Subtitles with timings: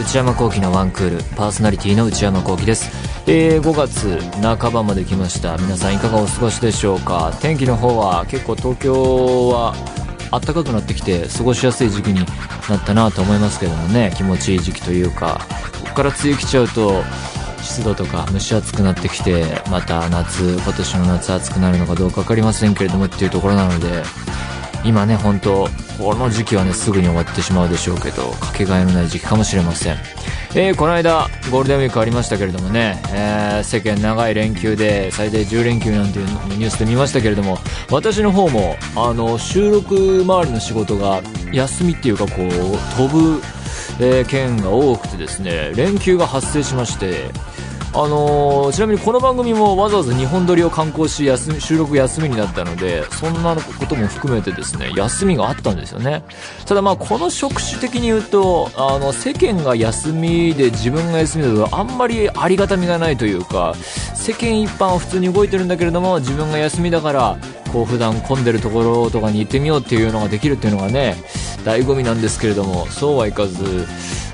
[0.00, 2.90] 内山聖輝のワンクールパーソナリティの内山聖輝です。
[3.26, 5.56] えー、5月半ばまで来ました。
[5.58, 7.36] 皆さんいかがお過ごしでしょうか？
[7.40, 9.74] 天気の方は結構東京は
[10.30, 12.24] 暖かくなってきて過ごしやすい時期に
[12.68, 14.12] なったなと思いますけどもね。
[14.16, 15.40] 気持ちいい時期というか
[15.82, 17.02] ここから梅雨来ちゃうと
[17.60, 24.04] 湿度とか蒸し暑くなってきてまた夏今年の夏暑くなるのかどうか分かりませんけれどもっていうところなので
[24.84, 25.68] 今ね本当
[25.98, 29.96] この時期はねすぐに終わってしまうでしょうけどかけがえのない時期かもしれません。
[30.54, 37.58] えー、この間ゴールデンウィークありましたけれどもね、えー、世間長い連休で最大10連休なんていうニュースで見ましたけれども
[37.90, 42.48] 私の方もあの収録周りの仕事が休みっていうかこう
[42.96, 43.42] 飛ぶ、
[44.00, 47.30] えー、県が多くてですね連休が発生しまして
[48.00, 56.22] あのー、ちなみにこの番組もわざわざ日本撮りを観光し休み収録休みになったのでそんなことも含めてですね休みがあったんですよね。
[56.64, 63.74] ただまあこの職種的に言うとあの世間が休みで自分が休みだとあんまりありがたみがないというか
[64.14, 67.36] 世間一般は普通に動いてるんだけれども自分が休みだから
[67.68, 71.16] こう普段混んでるところとかに行ってみようっていうのができるっていうのがね
[71.64, 73.86] 醍醐味なんですけれどもそうはいかず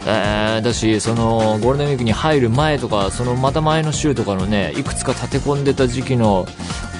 [0.06, 6.46] えー、だしそのゴールデンウィークに入る前とかそのまた前の週とかのねいくつか立て込んでた時期の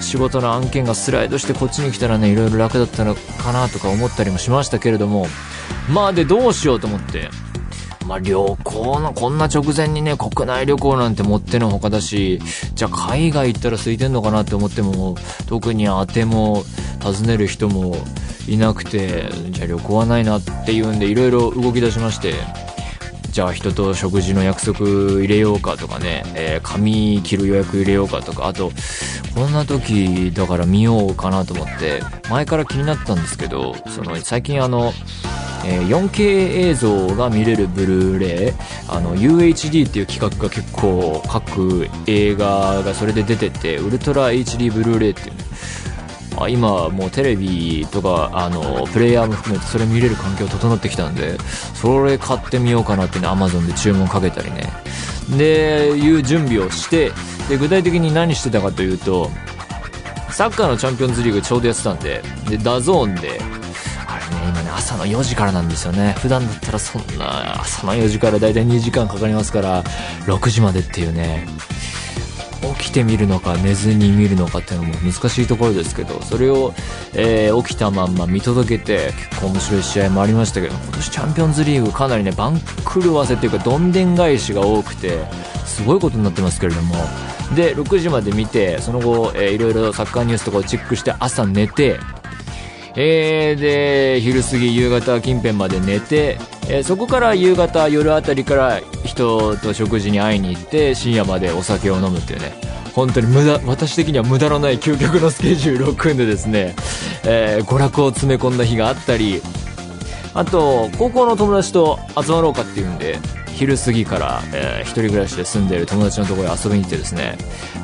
[0.00, 5.27] 仕事の案件がスライドしてこっちに来たらねいろいろ楽だったのかなとか思ったりもしましたけれども
[5.92, 7.28] まあでどうしようと思って。
[8.06, 12.41] まあ、旅行の、こんな直前にね、国内旅行なんて持ってのほかだし、
[12.74, 16.64] じゃあ海外行ったら空いてんのかなって思っても、特に当ても、
[17.02, 17.96] 訪ねる人も
[18.48, 22.34] いなくて、じゃあ旅行はないなっていうんで、いろいろ動き出しまして、
[23.30, 28.70] じゃあ人と食事の約束入れようかとかね、えー、髪切る予約入れようかとか、あと、
[29.34, 32.00] こんな時だから見ようかなと思って、
[32.30, 34.92] 前から気になったんですけど、その、最近あの、
[35.67, 38.52] え、4K 映像が見れるブルーレイ、
[38.89, 45.45] あの、UHD っていう企画が結構各映画がそれで出てて、ウルトラ HD ブルーレイっていうね、
[46.36, 51.39] あ今もうテレビとかあのプレイヤーも含めてそれ見れる環境整ってきたんで
[51.74, 54.69] それ買ってみようかなってね Amazon で注文かけたりね。
[55.39, 57.11] でいう準備をして
[57.48, 59.30] で具体的に何してたかというと
[60.30, 63.41] サッカーのチャンピオンズリーグちょうどやってたんでで DAZN で
[64.84, 66.14] 朝の4時からなんですよね。
[66.18, 69.83] 普段だったらそんな朝の4時からだいたい2時間かかりますから
[70.27, 71.46] 6時までっていうね
[72.78, 76.74] 起きてみるのか寝ずに見るのかっていうのも難しいところですけどそれを、
[77.14, 85.24] えー、起きたまんま見届けて結構面白い試合もありましたけど今年チャンピオンズリーグかなりね番狂わせっていうかどんでん返しが多くて
[85.64, 86.94] すごいことになってますけれども。
[87.55, 92.00] で6時まで見てその後、えー、いろいろサッカーニュースとかをチェックして朝寝て
[92.96, 96.38] えー、で昼過ぎ夕方近辺まで寝て
[96.68, 102.55] えー、そこから夕方夜あたりから人と食事に会いに行って深夜までお酒を飲むっていうね。
[102.94, 106.77] 本当に無駄私的には無駄のない究極のスケジュールを組んでですね、
[107.24, 109.42] えー、娯楽を詰め込んだ日があったり
[110.32, 113.18] あと高校の友達と集まろうかっていうんで
[113.48, 117.36] 昼過ぎから、えー、一人暮らしで住んでる友達のところに遊びに行ってですね。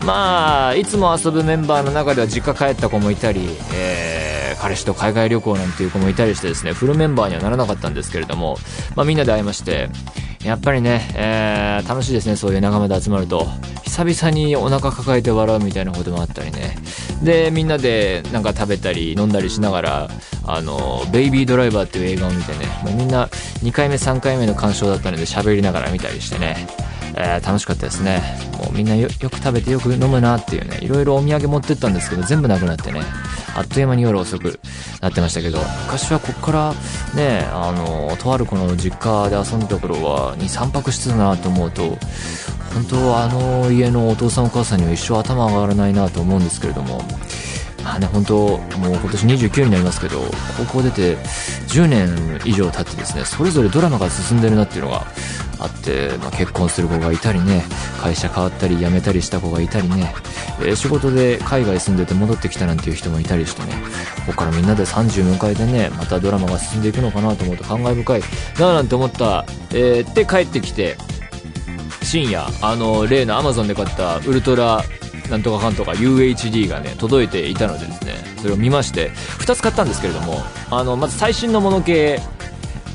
[0.05, 4.30] まあいつも遊ぶメンバーの中では実家帰った子もいたり、え、
[4.61, 8.57] 彼氏と海外旅行なんていう子もいたりしてですねフルメンバーにはならなかったんですけれども、
[8.95, 9.89] まあ、みんなで会いまして
[10.45, 13.47] やっぱりね、えー、楽しいですねそういう仲間で集まると。
[13.91, 16.77] 久々にお腹抱えて笑うみたいなこともあったりね。
[17.25, 20.09] でみんなでなんか食べたり飲んだりしながら
[20.47, 26.69] あのベイビードライバーっていう映画を見てねもうみんな2回目3回目の鑑賞だったので喋りながら見たりしてね。
[27.17, 28.23] えー、楽しかったですね。
[28.57, 33.03] もうみんなよく食べてよく飲むなっていうねいろいろお土産持ってったんですけど全部なくなってね。
[33.61, 34.59] あっという間に夜遅く
[35.03, 36.75] なってましたけど昔はこっから
[37.15, 41.99] ねあのとあるこの実家で遊んでた頃は23泊してたなと思うと
[42.73, 47.03] 本当はあの家のお父さんお母さんには一生頭上がらないなと思うんですけれども
[47.91, 50.21] まあね、本当、もう今年29になりますけど、
[50.57, 51.17] 高校出て
[51.67, 55.05] 10年以上経ってですね、それぞれドラマが進んでるなっていうのが
[55.59, 57.65] あって、まあ、結婚する子がいたりね、
[58.01, 60.15] 会社変わったり辞めたりした子がいたりね、
[60.61, 63.75] えー、仕事で海外住んでて戻ってきたなんていう人もいたりしてね、
[64.25, 68.23] ここからみんなで30迎えてね、またドラマが進んでいくのかなと思うと感慨深い
[68.61, 70.97] ななんて思った、えー、で帰ってきて、
[72.05, 74.85] 深夜、あの、例の Amazon で買ったウルトラ
[75.31, 80.35] なんとかかんとか UHD がね届いていたのでですねそれを見まして2つ買ったんですけれども
[80.71, 82.21] あのまず最新のもの系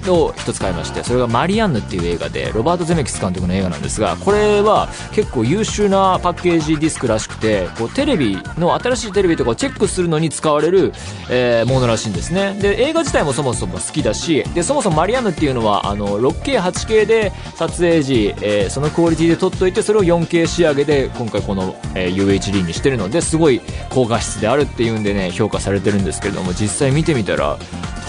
[0.10, 10.94] を一つ買いましてそれがマリアンヌっていう映画でロバート・ゼメキス監督の映画なんですがこれは結構優秀なパッケージディスクらしくてこうテレビの新しいテレビとかをチェックするのに使われる、
[11.30, 12.58] えー、ものらしいんですね。
[12.62, 27.58] で映画自体もそもそも好きだしでそもそもマリアンヌっていうのはあの 6K8K で撮影時、えー、そのクオリティで撮っといてそれを 4K 仕上げで今回この、えー、UHD にしてるのですごい高画質であるっていうんでね評価されてるんですけれども実際見てみたら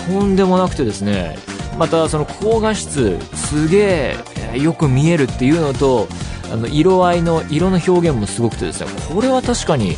[0.07, 1.37] とんでもなくてですね
[1.79, 4.17] またその高画質すげ
[4.55, 6.09] えよく見えるっていうのと
[6.53, 9.97] あの色合いの色の表現もすごくてですねこれは確かに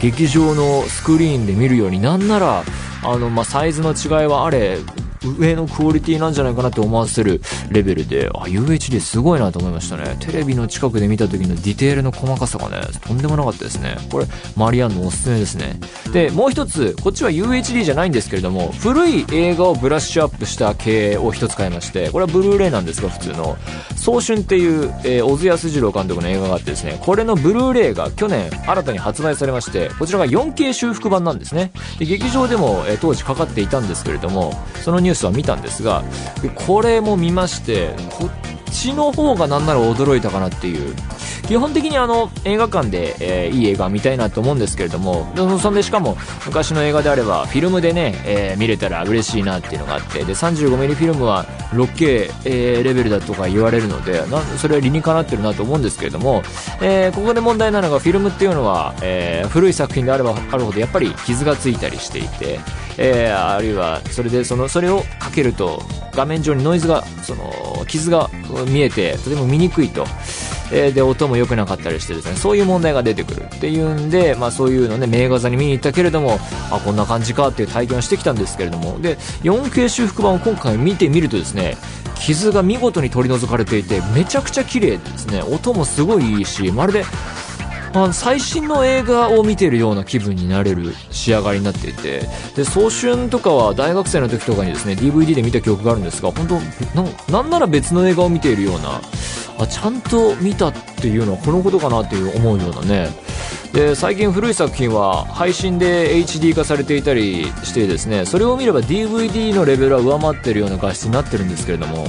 [0.00, 2.64] 劇場のスクリーンで見るようになんなら
[3.02, 4.78] あの、まあ、サイズの違いはあれ
[5.22, 7.40] 上のクオリティなんじゃないかなって思わせる
[7.70, 10.16] レベルで、あ、UHD すごいなと思いましたね。
[10.20, 13.96] テレビの近くで見た時のディテールの細かさがね、とんでもなかったですね。
[14.10, 14.26] これ、
[14.56, 15.78] マリアンのおすすめですね。
[16.12, 23.56] で、もう一つ、こっちは UHD じゃないんですけれども、古い映画をブラッシュアップした系を一つ買いまして、これはブルーレイなんですが、普通の、
[23.96, 31.72] 早春っていう、えー、小津安二郎監督の映画があってですね、これのブルーレイが去年新たに発売されまして、こちらが 4K 修復版なんですね。
[31.98, 36.04] で劇場でも、えー、当時かかっていたんですけれども、そのニュニュースは見たんですが、
[36.40, 40.94] がこれも見ましてこっちの方がなんなら驚いたかなっていう。
[41.50, 45.26] 基本的にあの映画館で、えー、いい映画見たいなと思うんですけれども
[45.58, 56.42] そんでしかも昔の映画であればフィルムでね、えー、見れたら嬉しいなっていうのがあってで 35mm フィルムは 6K、えー、レベルだとか言われるのでなそれは理にかなってるなと思うんですけれども、
[56.80, 62.60] え、ここで問題なのがフィルムっていうのは、え、古い作品であればあるほどやっぱり傷がついたりしていて、
[62.96, 65.82] え、あるいはそれでそのそれをかけると
[66.12, 68.28] 画面上にノイズがその傷が
[68.66, 70.06] 見えてとても見にくいと。
[70.72, 76.38] えー、で、音も良くなかったりしてですね、そういう問題が出てくるっていうんで、まあそういうのね、名画座に見に行ったけれども、
[76.70, 81.76] あ、こんな感じかっていう体験をしてきたんですけれども、で、4K 修復版を今回見てみるとですね、
[82.14, 87.04] 傷が見事に取り除かれていて、めちゃくちゃ綺麗ですね、音もすごいいいし、まるで、
[87.92, 92.20] あ最新の映画を見ているような気分になれる仕上がりになっていて
[92.54, 96.46] で早春とかは大学生の時とかにですね DVD で見た記憶があるんですが本
[97.26, 99.00] 当なんなら別の映画を見ているような
[99.58, 103.08] あちゃんと見たっていうのはこのことかなっていう思うようなね。
[103.72, 112.08] で最近古い作品は配信で HD 化されていたりしてですねそれを見れば DVD のレベルは上回ってるような画質になってるんですけれども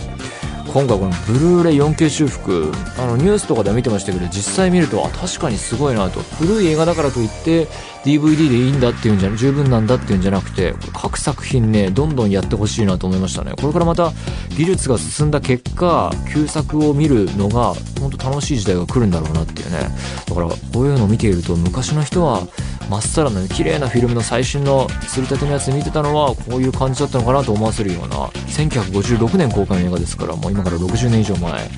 [0.73, 6.21] 今回このブルーレイ 4K 修復あのニュースとかで見てましたけど実際見るとあ確かにすごいなと。
[6.21, 7.68] 古い映画だからといって
[8.06, 13.51] DVD でいいんだっていうんじゃ十分なんだっていうんじゃなくて各作品ねどんどんやってほしいなと思いましたね。
[13.59, 14.13] これからまた
[14.56, 19.89] 技術が進んだ結果旧作を見るのが本当楽しい時代が来るんだろうなっていうね。
[20.25, 22.47] だからこういうのを見ていると昔の人は
[22.92, 31.70] まっさらな綺麗なフィルムの最新のすりたてのやつ見てたのはこういう感じだったのかなと思わせるような1956年公開の映画ですからもう今から60年以上前っ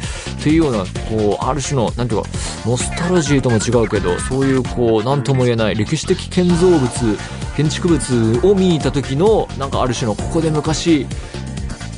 [0.43, 2.29] ていうようなこうある種のなんていうか
[2.65, 6.89] ノスタルジーとも違うけどそういうこう何とも言えない歴史的建造物
[7.55, 11.05] 建築物を見に行った時のなんかある種のここで昔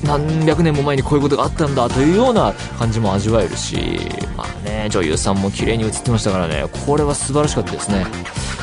[0.03, 3.77] 何百年も前にこういうことがあったんだというような感じも味わえるし、
[4.35, 8.05] まあね、女優さんも綺麗に映ってましたからね、これは素晴らしかったですね。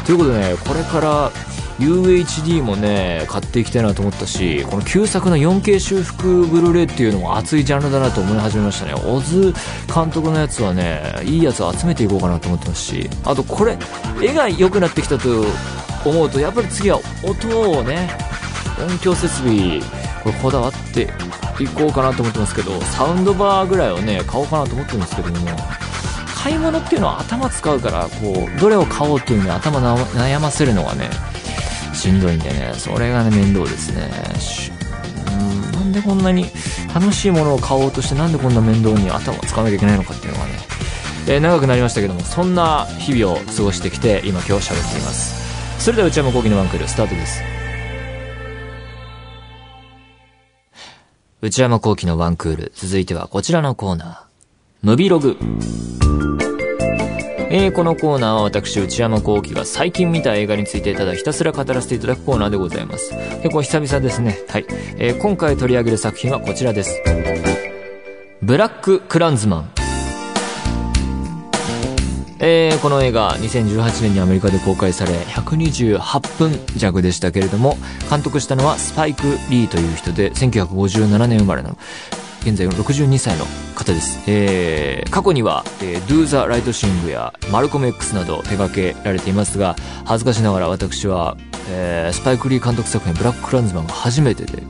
[0.04, 1.30] ということでね、これから
[1.78, 8.94] UHD もね、買っていきたいなと思ったし、この旧作の 4K 修復ブルーレイっていうのも熱いジャンルだなと思い始めましたね。
[8.94, 9.54] オズ
[9.92, 13.78] 監督のやつはね、いいやつを集めていこうかなと思ってますし、あとこれ、
[14.20, 15.44] 絵が良くなってきたと
[16.04, 18.10] 思うと、やっぱり次は音をね、
[18.78, 19.80] 音響設備、
[20.22, 21.08] これこだわって
[21.60, 25.36] いこうかなと思ってますけど、サウンドバーぐらいをね、買おうかなと思ってるんですけども、
[26.42, 31.08] 買い物っていうのは頭使うからこうどれを買おうっていうのに頭悩ませるのがね
[31.94, 34.10] しんどいんでねそれがね面倒ですね。
[35.38, 36.46] うんなんでこんなに
[36.92, 40.52] 楽しいものを買おうとしてなんでこんな面倒に頭を使わなきゃいけないのかっていうのがね、
[41.28, 45.84] えー、長くなりましたけどもそんな日々を過ごしてきて今今日喋っています。
[45.84, 47.40] それでは内山昂輝のワンクールスタートです。
[51.40, 54.31] 内山聖輝のワンクール続いてはこちらのコーナー。
[54.84, 55.36] ムビログ
[57.52, 63.14] えー、このコーナーは私、内山幸輝が最近見た映画についてただひたすら語らせていただくコーナーでございます。
[63.42, 64.40] 結構久々ですね。
[64.48, 64.66] はい。
[64.96, 67.00] えー、今回取り上げる作品はこちらです。
[68.42, 69.70] ブラック・クランズマン。
[72.40, 77.76] えー、この映画2018年にアメリカで公開され128分弱でしたけれども
[78.10, 81.78] 監督したのはスパイク・リーという人で1957年生まれの
[82.44, 83.44] 現在62歳の
[83.76, 84.18] 方です。
[84.26, 91.36] えー、過去には、えー、Do the Right Sing やマルコム X など手掛けられていますが、恥ずかしながら私は
[91.68, 94.62] えー、スパイク・リー監督作品、ブラック・クランズマンが初めてで、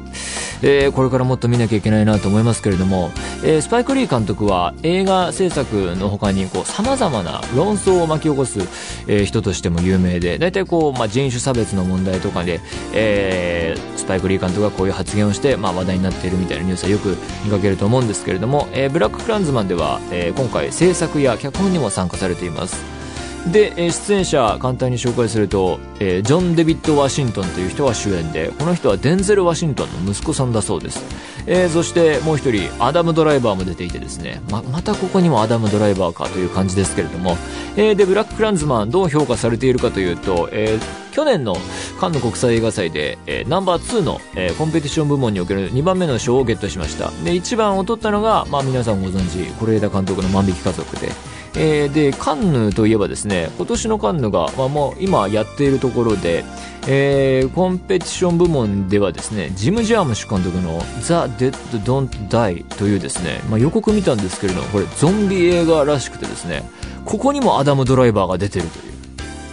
[0.63, 3.11] えー、これからもっと見なきゃいけないなと思いますけれども、
[3.45, 8.61] えー、スパイク・リー監督は映画制作の他にこう様々な論争を巻き起こす、
[9.07, 12.61] えー、人としても有名で、大体こう、まあ、人種差別の問題とかで、
[12.93, 23.01] えー、スパイク・リー監督がこういう発言をして、まあ、話題になっているみたいなニュースはよく見かけると思うんですけれども、えー、ブラック・クランズマンでは、えー、今回制作や脚本にも参加されています。
[23.51, 31.03] で、え出演者簡単に紹介すると、えー、ジョン・デビッド・ワシントンという人が主演でこの人はデンゼル・ワシントンの息子さんだそうです、
[31.47, 37.37] えー、そしてもう一人アダム・ドライバーも出ていてですねままたここにもアダム・ドライバーかという感じですけれども、
[37.77, 40.79] えー、でブラック・クランズマンどう評価されているかというと、え
[41.13, 41.57] 去年の
[42.01, 47.11] カンヌ国際映画祭で、えー、ナンバー2の、えー、コンペティション部門における2番目の賞をゲットしました。
[47.23, 51.13] で1番を取ったのが、まあ、皆さんご存知是枝監督の「万引き家族で」
[51.54, 56.44] えー、でカンヌといえばですね今年のカンヌが、まあ、もう今やっているところで、
[56.88, 66.62] えー、コンペティション部門ではですねジム・ジャームシュ監督の「ザ・デッド・ドント・ダイ」というですね、まあ、予告見たんですけれどもこれゾンビ映画らしくてですね
[67.04, 68.92] ここにもアダム・ドライバーが出てるという。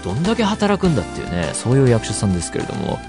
[0.03, 2.99] どんだけ働くんだっていうねそういう役者さんですけれども。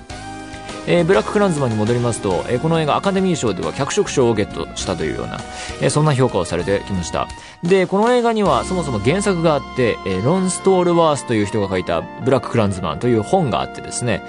[0.92, 5.38] えー、ブラック・クランズマンに戻りますと、えー、この映画アカデミー賞では脚色賞をゲットしたというような、
[5.80, 7.28] えー、そんな評価をされてきました
[7.62, 14.20] でこの映画にはそもそも原作があって、え、ロン・ストールワースという人が書いた「ブラック・クランズマン」という本があってですね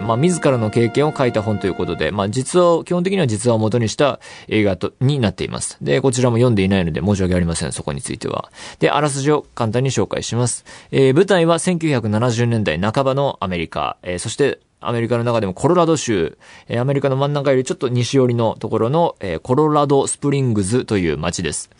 [0.00, 4.18] まあ、自らの経験を書いた本ということで、まあ、実話、基本的には実話を元にした
[4.48, 5.78] 映画と、になっています。
[5.80, 8.50] で、こちらも読んでいないので申し訳ありません、そこについては。
[8.80, 10.64] で、あらすじを簡単に紹介します。
[10.90, 16.38] えー、舞台は1970年代半ばのアメリカ、えー、そしてアメリカの中でもコロラド州、
[16.68, 21.70] えアメリカの真ん中よりちょっと西寄りのところの、えコロラドスプリングズという街です。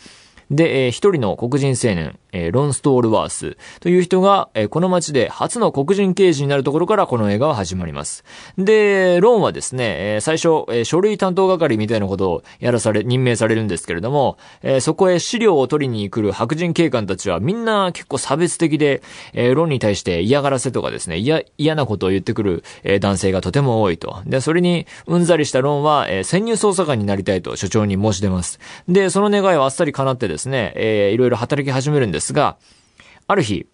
[0.51, 8.25] で、えー、一人の黒人青年、えー、ロン・ストールワースという人が、えー、この街で初の黒人刑事になるところからこの映画は始まります。
[8.59, 24.23] で、ロンはですね、えー、最初、えー、書類担当係みたいなことをやらされ、任命されるんですけれども、えー、そこへ資料を取りに来る白人警官たちはみんな結構差別的で、えー、ロンに対して嫌がらせとかですね、嫌、嫌なことを言ってくる、えー、男性がとても多いと。
[24.27, 28.59] で、それにうんざりしたロンは、えー、潜入捜査官になりたいと所長に申し出ます。
[28.89, 32.57] で、その願いはあっさり叶ってですね、えー、いろいろ働き始めるんですが、
[33.27, 33.67] ある日、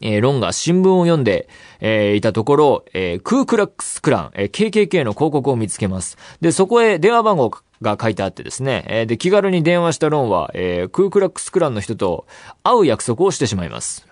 [0.00, 1.48] えー、ロンが新聞を読んで、
[1.80, 6.16] えー、いたところ、えー、クークラックスクラン、えー、KKK の広告を見つけます。
[6.40, 7.50] で、そこへ電話番号
[7.82, 12.26] が書いてあってですね、えー、で、気軽に電話したロンは、えー、クークラックスクランの人と
[12.62, 14.07] 会う約束をしてしまいます。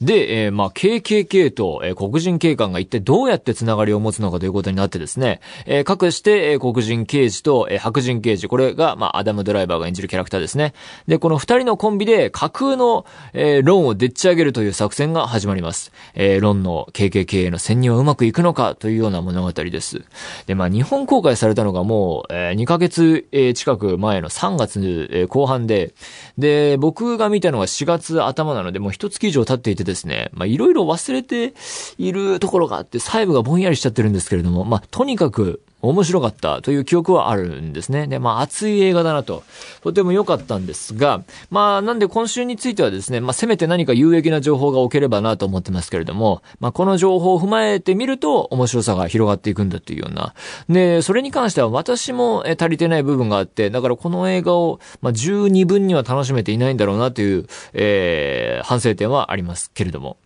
[0.00, 10.72] で、えー、まあ、KKK と、えー、黒人警官が一体どうやってつながりを持つのかということになってですね、えー、各して、えー、黒人刑事と、えー、白人刑事、これが、まあ、アダム・ドライバーが演じるキャラクターですね。
[11.08, 15.90] で、この二人のコンビで架空の、えー、ロンをでっち上げるという作戦が始まります。
[16.14, 20.04] えー、ロンの KKK への潜入はうまくいくのかというような物語です。
[20.46, 25.92] で、まあ、日本公開されたのがもう、えー、2ヶ月、えー、近く前の3月、えー、後半で、
[26.36, 31.54] で、僕が見たのは4月頭なので、もう一月以上経っていてですね、まあ、いろいろ忘れて
[31.98, 38.06] いるところがあって、細部がぼんやりしちゃってるんですけれども、まあ、とにかく、面白かったという記憶はあるんですね。
[38.06, 39.44] で、まあ熱い映画だなと、
[39.82, 50.34] とても良かったんですが、まあなんで今週についてはですね、まあせめて何か有益な情報が置ければなと思ってますけれども、まあこの情報を踏まえてみると面白さが広がっていくんだというような。
[50.68, 60.16] で、それに関しては私も足りてない部分があって、だからこの映画を、まあ十二分には楽しめていないんだろうなという、えー、反省点はありますけれども。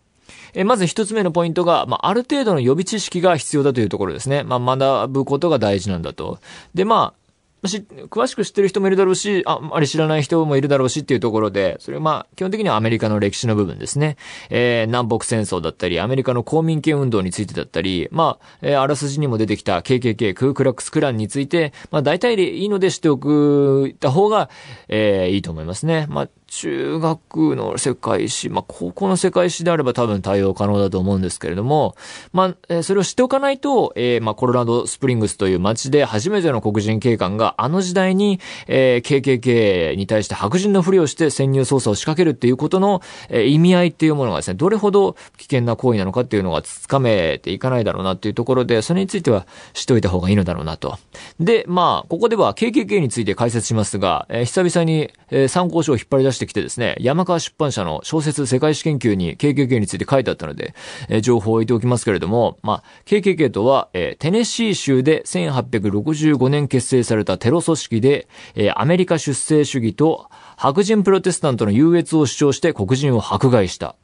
[0.54, 4.42] えまず一つ目のポイントが、まあ、ある程度の予備知識が必要だというところですね。
[4.42, 6.38] まあ、学ぶことが大事なんだと。
[6.74, 7.22] で、まあ、
[7.68, 14.16] し、詳しく知ってる人もいるだろうし、あまり知らない人もいるだろうしっていうところで、それはまあ、基本的にはアメリカの歴史の部分ですね。
[14.50, 24.50] えー、南北戦争だったり、アメリカの公民権運動についてだったり、まあ、えー、あらすじにも出てきた KKK、クークラックスクランについて、まあ、大体でいいので知っておく、た方が、
[24.88, 26.06] えー、いいと思いますね。
[26.08, 31.96] まあ、中学の世界史、まあ、高校の世界史であれば多分対応可能だと思うんですけれども、
[32.34, 50.98] まあ、えー、それを知っておかないと、えー、まあ、コロラドスプリングスという街で初めての黒人警官があの時代に、えー、KKK に対して白人のふりをして潜入捜査を仕掛けるっていうことの、えー、意味合いっていうものがですね、どれほど危険な行為なのかっていうのがつかめていかないだろうなっていうところで、それについては知っておいた方がいいのだろうなと。
[51.40, 60.74] で、まあ、ここでは KKK について解説しますが、えー、久々に、えー、参考書を引っ張り出してきてですね、山川出版社の小説世界史研究に KKK について書いてあったので、
[61.08, 73.96] えー、情報を置いておきますけれども、まあ、KKK とは、えー、テネシー州で1865年結成されたテロ組織で、えー、アメリカ出生主義と白人プロテスタントの優越を主張して黒人を迫害した。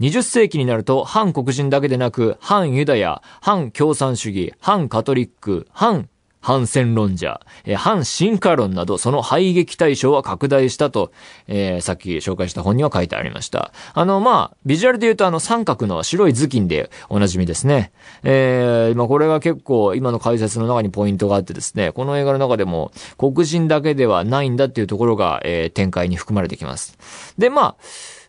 [0.00, 6.08] 20世紀になると反黒人だけでなく、反ユダヤ、反共産主義、反カトリック、反
[6.40, 7.40] 反戦論者、
[7.76, 11.12] 反進化論など、その排撃対象は拡大したと、
[11.46, 13.72] えー、さっき紹介した本には書いてありました。
[13.94, 17.92] あの、まあ、ビジュアルで言うとあの三角の白い頭巾でおなじみですね。
[18.22, 26.96] えー、まあ、これが結構今の解説の中にポイントがあってですね、この映画の中でも黒人だけではないんだっていうところが、えー、展開に含まれてきます。
[27.36, 27.76] で、まあ、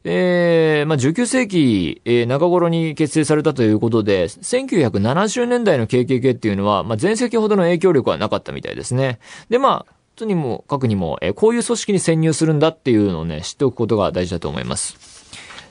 [0.03, 9.19] えー、まあ、19世紀、えー、中頃に結成されたということで、1970年代の KKK っていうのは、まあ、前世紀ほどの影響力はなかったみたいですね。
[9.49, 15.18] で、まあ、とにも、かくにも、えー、こういう組織に潜入するんだっていうのをね、知っておくことが大事だと思います。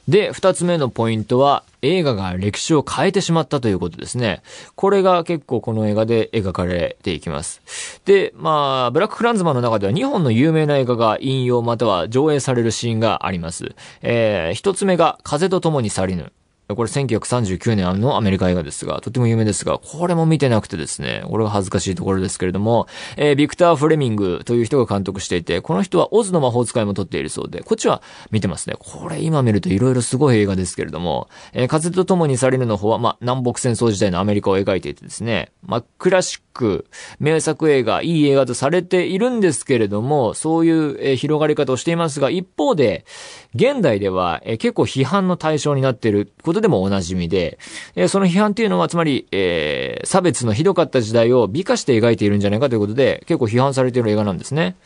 [0.09, 4.43] で、二つ目のポイントは、映画が歴史を変えてしまったということですね。
[4.75, 7.61] これが結構この映画で描かれていきます。
[8.07, 13.75] で、まあ、ブラック・フランズマンの中では2本の有名な映画が引用または上映されるシーンがあります。
[14.01, 16.33] えー、一つ目が、風と共に去りぬ。
[16.75, 28.77] これ1939年のアメリカ映画ですが、とても有名ですが、これも見てなくてですね、これが恥ずかしいところですけれども、えー、ビクター・フレミングという人が監督していて、この人はオズの魔法使いも撮っているそうで、こっちは見てますね。
[28.79, 36.87] これ今見ると色々すごい映画ですけれども、えー、風と共にされるの方は、まあ、南北戦争時代のアメリカを描いていてですね、まあ、クラシック、
[37.19, 43.07] 名作映画、いい映画とされているんですけれども、そういう、えー、広がり方をしていますが、一方で、
[43.55, 47.59] 現代では、えー、結構批判の対象になっていることでもおなじみ、で、
[47.95, 54.77] えー、その批判っていうのは、つまり、えー、差別のひどかった時代を美化して描いているんじゃないかということで、結構批判されている映画なんですね。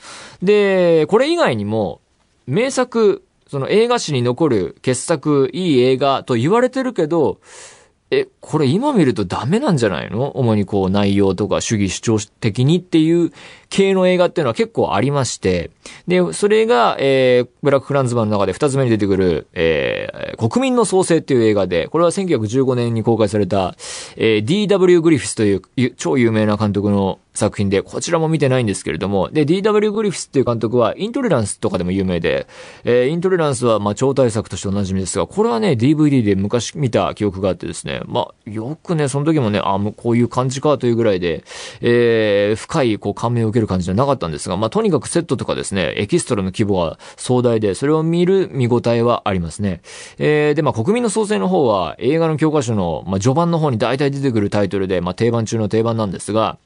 [0.42, 2.00] で、これ以外にも、
[2.46, 7.38] 名作、その映画史に残る傑作、いい映画と言われてるけど、
[8.10, 10.32] え、これ今見るとダメなんじゃないの？
[10.36, 13.32] 主にこう内容とか主義主張的にっていう
[13.72, 15.70] 系の映画っていうのは結構ありまして、
[16.06, 23.74] で、それが、えー、ブラックフランズマンの中で二つ目に出てくる、えー、国民の創生っていう映画で、これは1915年に公開された、
[24.16, 25.00] えー、D.W.
[25.00, 25.62] グリフィスという
[25.96, 29.90] 超有名な監督の作品で、こちらも見てないんですけれども、で、D.W.
[29.92, 32.46] グリフィスっていう監督は、イントレランスとかでも有名で、
[32.84, 41.42] えー、イントレランスは、まあ、超大作としておなじみですが、これはね、DVD で昔見た記憶があってですね、まあ、よくね、その時もね、あ、もうこういう感じかというぐらいで、
[41.80, 49.80] えー、深い、こう、感銘を受ける感じじゃなかったんですが、まあ、とにかくセットとかですね、エキストラの規模は壮大で、それを見る見応えはありますね。
[50.18, 56.58] えー、で、まあ、国民の創生の方は、映画の教科書の、まあ、序盤の方に大体出てくるタイトルで、まあ、定番中の定番なんですが、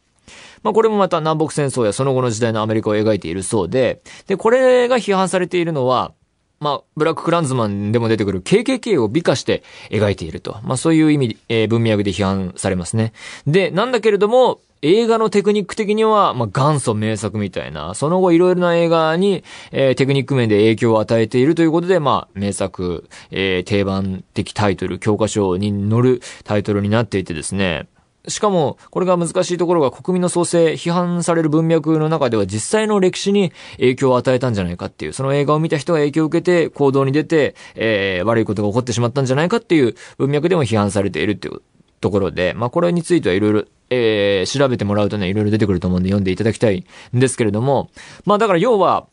[0.62, 6.12] まあこれもまた南北戦争やその後の時代のアメリカを描いているそうで、で、これが批判されているのは、
[6.58, 10.58] まあ、ブラッククランズマンでも出てくる KKK を美化して描いていると。
[10.62, 13.12] まあそういう意味、えー、文脈で批判されますね。
[13.46, 27.88] で、なんだけれども、映画のテクニック的には、まあ、元祖名作みたいな、その後いろいろな映画に、えー、テクニック面で影響を与えているということで、まあ、名作、えー、定番的タイトル、教科書に載るタイトルになっていてですね、
[28.28, 41.62] しかも、これが難しいところが国民の創生、批判される文脈の中では実際の歴史に影響を与えたんじゃないかっていう、その映画を見た人が影響を受けて行動に出て、えー、悪いことが起こってしまったんじゃないかっていう文脈でも批判されているっていう
[42.00, 47.90] ところで、まあこれについてはいろいろえー、調べてもらうとね、いろいろ出てくると思うんで読んでいただきたいんですけれども、
[48.24, 49.06] まあだから要は、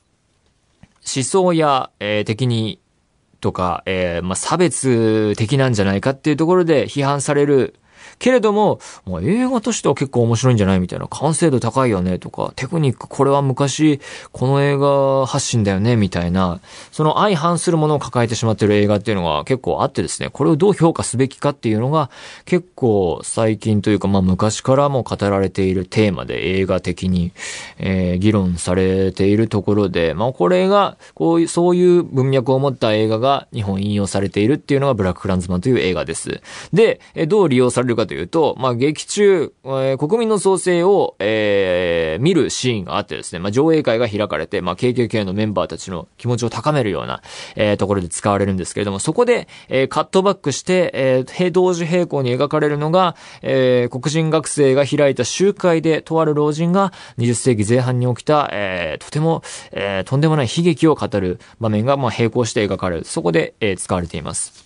[1.15, 2.79] 思想や、えー、敵に、
[3.41, 7.75] とか、えー、まあ差別的なんじゃないかっていうところで批判される
[8.19, 13.99] けれども、もう映画としては結構面白いんじゃないみたいな、完成度高いよねとか、テクニックこれは昔
[14.31, 16.59] この映画発信だよねみたいな、
[16.91, 22.09] その相反するものを抱えてしまってる映画っていうのが結構あってですね、これをどう評価すべきかっていうのが
[22.45, 27.31] 結構最近というかまあ昔からも語られているテーマで映画的に、
[27.77, 36.41] えー、議論されているところで、まあこれが、こういう、そういう文脈を持った映画が日本引用されているっていうのがブラックフランズマンという映画です。
[36.71, 47.21] で、どう利用されるかというと、まあ、劇中、えー、国民の創生を、えー、見るシーンがあってですね、まあ、上映会が開かれて、まあ、KKK のメンバーたちの気持ちを高めるような、
[47.55, 63.05] えー、ところで使われるんですけれども、そこで、えー、カットバックして、えー、同時並行に描かれるのが、えー、黒人学生が開いた集会で、とある老人が20世紀前半に起きた、えー、とても、えー、とんでもない悲劇を語る場面が、まあ、並行して描かれる。
[63.05, 64.63] そこで、えー、使われています。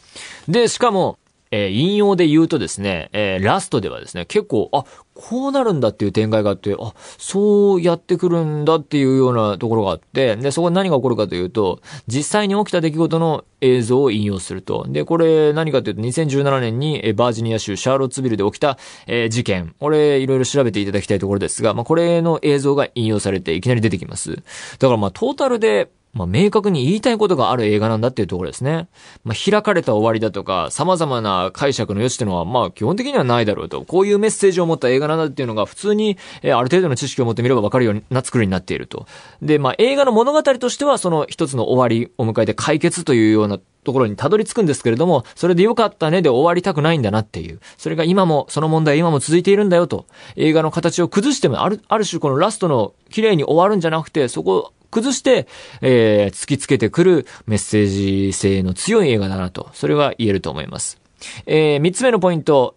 [0.48, 1.18] で、しかも、
[1.52, 14.86] えー、引用で言うとですね、えー、ラストではですね、結構、あ、こうなるんだっていう展開があって、あ、そうやってくるんだっていうようなところがあって、で、そこに何が起こるかというと、実際に起きた出来事の映像を引用すると。
[14.88, 19.74] で、これ何かというと、2017年に、バージニア州シャーロッツビルで起きた、えー、事件。
[19.80, 24.36] これ、いろいろ調べていただきたいところですが、まあ、これの映像が引用されていきなり出てきます。
[24.78, 28.88] だからまあ、トータルで、まあ、明確に言いたいことがある映画なんだっていうところですね。
[29.24, 33.84] まあ、開かれた終わりだとか、様々な解釈の余地っていうのは、まあ、基本的にはないだろうと。
[33.86, 39.06] こういうメッセージを持った映画なんだっていうのが、普通に、えー、ある程度の知識を持ってみればわかるような作りになっていると。
[39.42, 47.62] で、まあ、映画の物語としては、その一つの終わりを迎えて解決というようなところにたどり着くんですけれども、それでよかったねで終わりたくないんだなっていう。
[47.78, 50.08] それが今も、その問題今も続いているんだよと。
[50.36, 55.48] 映画の形を崩しても、ある、ある種このラストの綺麗に終わるんじゃなくて、そこ崩して、
[55.82, 61.00] えー、突きつけてくるメッセージ性の強い映画だなと、それは言えると思います。
[61.46, 62.76] えー、三つ目のポイント、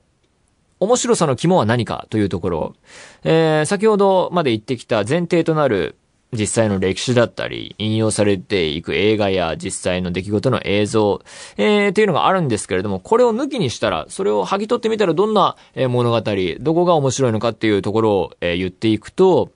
[0.81, 2.75] 面白さの肝は何かというところ、
[3.23, 5.97] えー、先ほどまで言ってきた前提となる
[6.33, 11.23] 実際の歴史だったり、引用されていく映画や実際の出来事の映像、
[11.57, 15.57] えー、っていうのがあるんですけれども、これを抜きにしたら、それを剥ぎ取ってみたらどんな
[15.89, 16.23] 物語、
[16.61, 19.51] どこが面白いのかっていうところを、えー、言っていくと、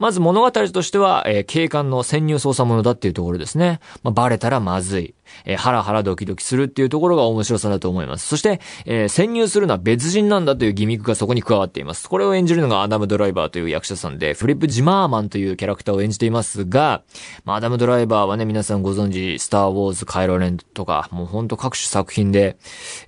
[0.00, 3.80] まず物語としては、えー、警官の潜入捜査者だっていうところですね。
[4.02, 5.14] まあ、バレたらまずい。
[5.44, 8.26] えー、ハラハラドキドキするっていうところが面白さだと思います。
[8.26, 12.08] そして、えー、潜入するのは別人なんだというギミックがそこに加わっています。
[12.08, 17.02] これを演じるのがアダム・ドライバーという役者さんで、フリップ・ジマーマンというキャラクターを演じていますが、
[17.44, 22.56] まあ、アダム・ドライバーはね、皆さんご存知、スター・ウォーズ・カイロレンとか、もうほんと各種作品で、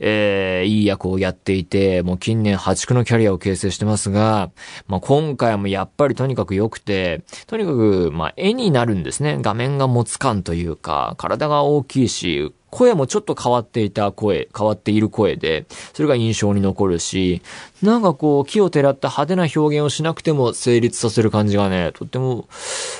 [0.01, 4.51] えー、いい役をやっていて、もう近年破竹のキャリアを形成してますが、
[4.87, 9.39] まあ、今回もやっぱりとにかく良くて、とにかく、まあ、絵になるんですね。
[9.41, 17.43] 画面が持つ感というか、体が大きいし、声もちょっと変わっていた声、変わっている声で、それが印象に残るし、
[17.83, 22.49] なんかこう、木をてらった派手な表現をしなくても成立させる感じがね、とっても、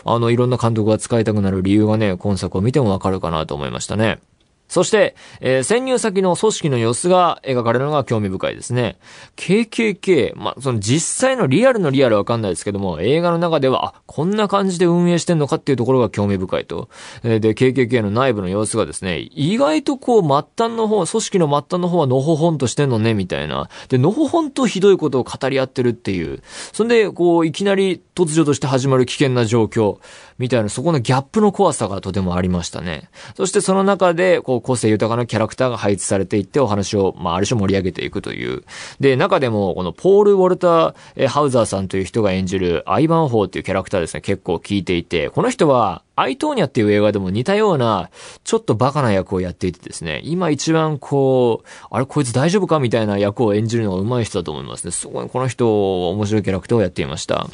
[0.05, 4.19] あの、いろんな監督が使いたくなる理由がね、今作を見てもわかるかなと思いましたね。
[4.73, 8.97] そして、えー、潜入先の組織の様子が描かれるのが興味深いですね。
[9.37, 16.89] KKK、まあ、その実際のリアルのリアルわかんないですけども、映画の中では、あ、こんな感じで運営してんのかっていうところが興味深いと。
[17.23, 23.69] えー、で、KKK の内部の様子がですね、意外とこう、末端の方、組織の末端の方はのほほんとしてんのね、みたいな。
[23.91, 26.43] で、のほほんとひどいことを語り合ってるっていう。
[26.73, 29.99] そんで、こう、いきなり突如として始まる危険な状況。
[30.39, 33.11] みたいな、そこのギャップの怖さがとてもありましたね。
[33.37, 38.65] そしてその中で、こう、個性豊かなキャラクターが配置されていってお話を、まあ、ある種盛り上げていくという。
[39.01, 48.11] で、中でも、このポール・ウォルター・ハウザーさんという人が演じるアイバン・ホーっていうキャラクターですね、結構聞いていて、この人は、アイトーニャっていう映画でも似たような、
[48.45, 54.91] ちょっとバカな役をやっていてですね、今一番こう、あれこいつ大丈夫かみたいな役を演じるのが上手い人だと思いますね。
[54.91, 57.49] すごい、この人、面白いキャラクターをやっていました。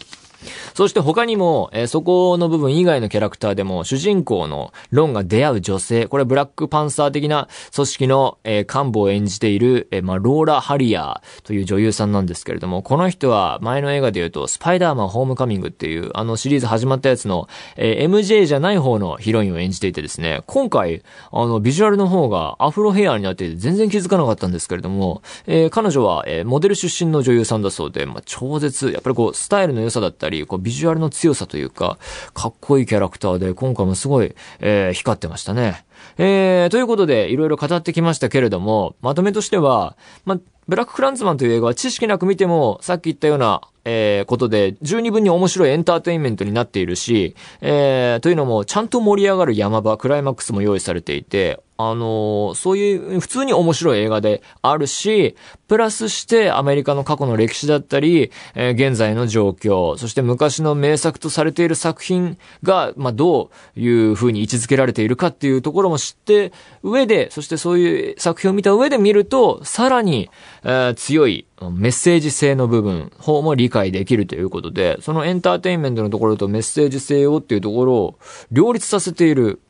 [0.75, 31.99] そして他にも、えー、そこの部分以外のキャラクターでも、主人公のロンが出会う女性、これブラックパンサー的な組織の、えー、幹部を演じている、えー、まあ、ローラ・ハリアーという女優さんなんですけれども、この人は前の映画で言うと、スパイダーマンホームカミングっていう、あのシリーズ始まったやつの、えー、MJ じゃない方のヒロインを演じていてですね、今回、あの、ビジュアルの方がアフロヘアになっていて全然気づかなかったんですけれども、えー、彼女は、えー、モデル出身の女優さんだそうで、まあ、超絶、やっぱりこう、スタイルの良さだったり、たりこう、ビジュアルの強さというか、
[32.35, 35.85] かっこいいキャラクターで、今回もすごい、えー、光ってましたね。
[36.19, 40.39] えー、ということで、いろいろ語ってきましたけれども、まとめとしては、ま、
[40.69, 55.37] ブラッククランズマンという映画は知識なく見ても、さっき言ったような、えー、ことで、十二分に面白いエンターテインメントになっているし、えー、というのも、ちゃんと盛り上がる山場、クライマックスも用意されていて、あのー、そういう普通に面白い映画であるし、
[55.69, 70.29] プラスしてアメリカの過去の歴史だったり、えー、現在の状況、そして昔の名作とされている作品が、まあ、どういう風に位置づけられているかっていうところも知って上で、そしてそういう作品を見た上で見ると、さらに、
[70.65, 78.19] えー、強いメッセージ性の部分、方も理解できるということで、そのエンターテインメントのところとメッセージ性をっていうところを
[78.51, 79.61] 両立させている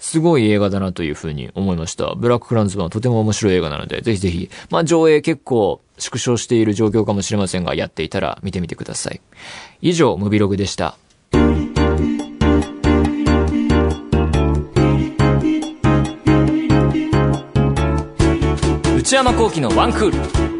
[0.00, 2.14] すごい映画だなというふうに思いました。
[2.14, 9.20] ブラッククランズマンはとても面白い映画なので、ぜひぜひ、まあ上映結構縮小している状況かもしれませんが、やっていたら見てみてください。
[9.80, 10.96] 以上、ムビログでした。
[18.96, 20.53] 内山幸喜のワンクール。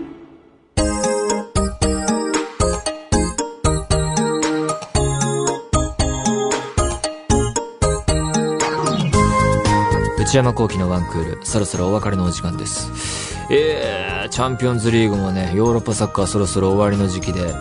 [10.35, 13.39] 内山幸輝のワンクール、そろそろお別れのお時間です。
[13.53, 17.55] えー、チャンピオンズリーグもね、ヨーロッパサッカーそろそろ終わりの時期で、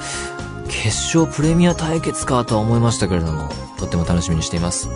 [0.69, 4.89] 決勝プレミア対決かとは思いましたけれども、とっても楽しみにしています。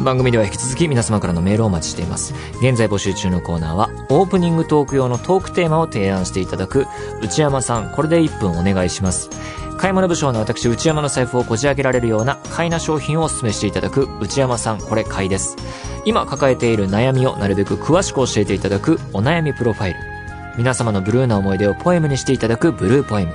[0.00, 2.32] 番組では引き続き皆様からのメールをお待ちしています。
[2.62, 6.86] 現在募集中のコーナーは、オープニングトーク用のトークテーマを提案していただく、
[7.20, 9.28] 内山さん、これで1分お願いします。
[9.76, 15.56] 買い物部署の私内山の財布をこじ開けられるような買いな商品をお勧めしていただく内山さんこれ買いです。
[16.04, 20.00] 今抱えている悩みをなるべく詳しく教えていただくお悩みプロファイル。
[20.56, 23.32] 皆様のブルーな思い出をポエムにしていただくブルーポエム。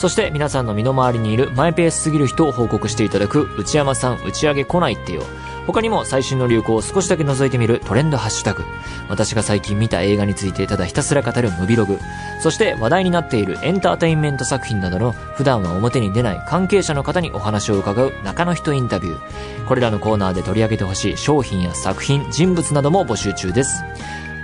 [0.00, 5.22] そして皆さんの身の回りにいるマイペースすぎる人を報告していただく内山さん打ち上げ来ないってよ
[5.66, 8.64] 他にも最新の流行を少しだけ覗いてみるトレンドハッシュタグ。
[9.10, 11.98] 私が最近見た映画についてただひたすら語るムビログ。
[12.40, 19.66] そして話題になっているエンターテインメント作品などの普段は表に出ない関係者の方にお話を伺う中の人インタビュー。
[19.68, 23.84] これらのコーナーで取り上げてほしい商品や作品、人物なども募集中です。